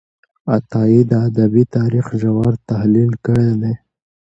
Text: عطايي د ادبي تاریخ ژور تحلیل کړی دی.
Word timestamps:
عطايي 0.55 1.01
د 1.09 1.11
ادبي 1.27 1.63
تاریخ 1.77 2.05
ژور 2.21 2.53
تحلیل 2.69 3.11
کړی 3.25 3.51
دی. 3.61 3.73